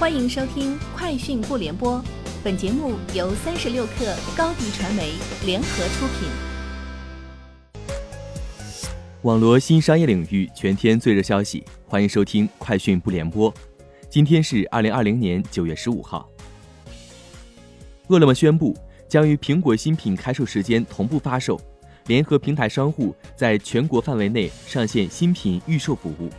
[0.00, 1.98] 欢迎收听《快讯不联播》，
[2.42, 5.12] 本节目由三十六克高低传媒
[5.44, 6.26] 联合出品。
[9.20, 13.52] 网罗新商业领域全天最热消息，欢迎收听《快讯不联播》。
[14.08, 16.26] 今天是二零二零年九月十五号。
[18.08, 18.74] 饿了么宣布
[19.06, 21.60] 将与苹果新品开售时间同步发售，
[22.06, 26.30] 联合平台商户在全国范围内上线新品预售服务。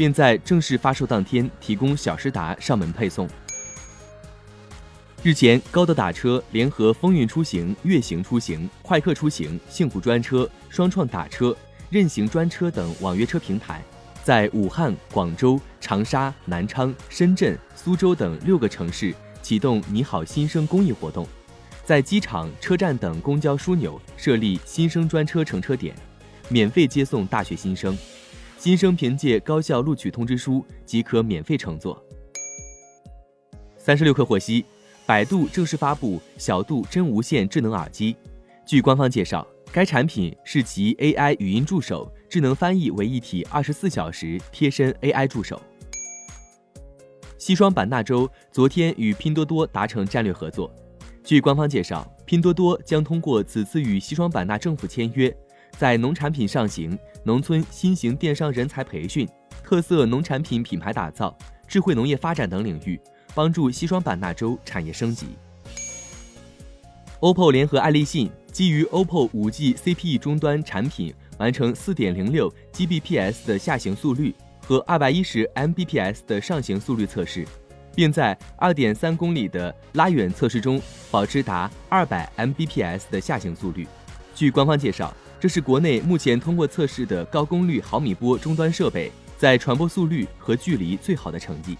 [0.00, 3.28] 并在正式发售当天提供小时达上门配送。
[5.22, 11.54] 日前，高德打车联合风韵出行、悦行出行、快客出行、幸福专车、双创打车、
[11.90, 13.84] 任行专车等网约车平台，
[14.24, 21.28] 在武汉、广州、长沙、南昌、深圳、苏州等六个城市启动“你好新生”公益活动，
[21.84, 25.94] 在机场、车站等公交枢纽设立新生专车乘车点，
[26.48, 27.94] 免费接送大学新生。
[28.60, 31.98] 新生凭借高校录取通知书即可免费乘坐。
[33.78, 34.66] 三十六氪获悉，
[35.06, 38.14] 百度正式发布小度真无线智能耳机。
[38.66, 45.58] 据官方介绍，该产品是集 AI 语音助手、智能翻译为一体，二十四小时贴身 AI 助手。
[47.38, 50.70] 西双版纳州昨天与拼多多达成战略合作。
[51.24, 55.34] 据官方介绍，拼多多将通过此次与西双版纳政府签约。
[55.78, 59.28] 在农产品上行、农村新型电商人才培训、
[59.62, 61.36] 特色农产品品牌打造、
[61.68, 62.98] 智慧农业发展等领域，
[63.34, 65.26] 帮助西双版纳州产业升级。
[67.20, 74.34] OPPO 联合爱立信，基于 OPPO 5G CPE 终端产品完成4.06 Gbps 的下行速率
[74.66, 77.46] 和210 Mbps 的上行速率测试，
[77.94, 83.86] 并在2.3公里的拉远测试中保持达200 Mbps 的下行速率。
[84.34, 85.14] 据官方介绍。
[85.40, 91.78] 这是国内目前通过测试的高功率毫米波终端设备在传播速率和距离最好的成绩。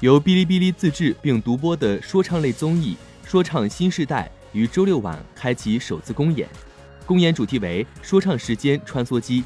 [0.00, 2.94] 由哔哩哔哩自制并独播的说唱类综艺
[3.28, 6.46] 《说唱新时代》于周六晚开启首次公演，
[7.06, 9.42] 公演主题为“说唱时间穿梭机”。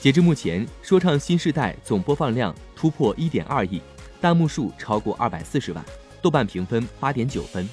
[0.00, 3.82] 截至目前，《说唱新时代》总播放量突破一点二亿，
[4.22, 5.84] 弹幕数超过二百四十万，
[6.22, 7.68] 豆瓣评分八点九分。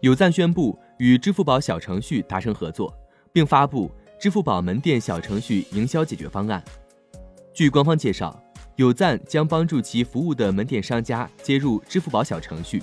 [0.00, 0.78] 有赞宣布。
[0.98, 2.92] 与支付宝小程序达成合作，
[3.32, 6.62] 并发布支付宝门店小程序营销解决方案。
[7.54, 8.40] 据官方介绍，
[8.76, 12.82] 有赞将帮助其服务的门店商家接入支付宝小程序，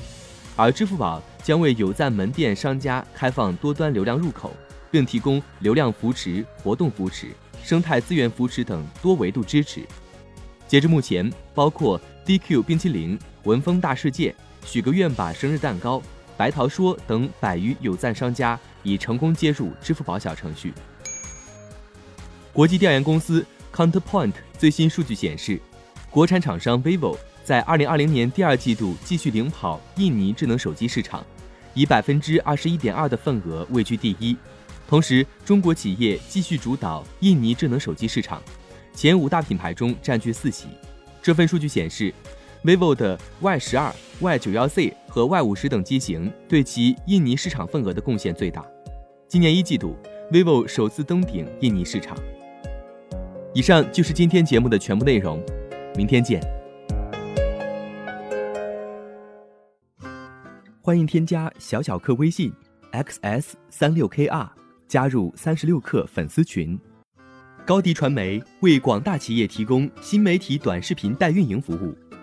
[0.56, 4.52] 而支付宝将为有赞门店商家开放多端流量入口，
[4.90, 7.28] 并提供流量扶持、活动扶持、
[7.64, 9.86] 生态资源扶持等多维度支持。
[10.68, 14.34] 截至目前，包括 DQ 冰淇淋、文峰大世界、
[14.66, 16.02] 许个愿吧生日蛋糕。
[16.38, 20.74] 白桃说等百余有赞商家已成功接入支付宝小程序。
[22.52, 25.60] 国际调研公司 Counterpoint 最新数据显示，
[26.10, 31.26] 国产厂商 vivo 在2020年第二季度继续领跑印尼智能手机市场，
[31.74, 34.36] 以百分之二十一点二的份额位居第一。
[34.88, 38.42] 同时，中国企业继续主导印尼智能手机市场，
[38.94, 40.68] 前五大品牌中占据四席。
[41.22, 42.14] 这份数据显示。
[42.66, 48.66] Vivo 的 Y 十二、Y 九幺 Z 和 Y 五十等机型对其印尼市场份额的贡献最大。
[49.28, 49.96] 今年一季度
[50.32, 52.18] ，vivo 首次登顶印尼市场。
[53.54, 55.40] 以上就是今天节目的全部内容，
[55.96, 56.42] 明天见。
[60.82, 62.52] 欢迎添加小小客微信
[62.94, 64.50] xs 三六 kr
[64.88, 66.80] 加入三十六氪粉丝群。
[67.64, 71.96] 高迪传媒为广大企业提供新媒体短视频代运营服务。